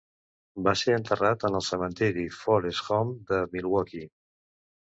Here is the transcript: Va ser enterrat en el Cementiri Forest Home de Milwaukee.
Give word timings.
Va 0.67 0.71
ser 0.79 0.95
enterrat 0.99 1.45
en 1.49 1.59
el 1.59 1.63
Cementiri 1.67 2.25
Forest 2.39 2.91
Home 2.97 3.15
de 3.33 3.43
Milwaukee. 3.55 4.11